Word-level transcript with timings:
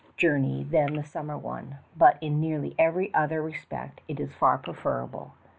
223 0.17 0.27
journey 0.27 0.63
than 0.87 0.95
the 0.95 1.03
summer 1.07 1.37
one, 1.37 1.77
but 1.95 2.17
in 2.23 2.41
nearly 2.41 2.73
every 2.79 3.13
other 3.13 3.39
respect 3.39 4.01
it 4.07 4.19
is 4.19 4.33
far 4.33 4.57
preferable. 4.57 5.35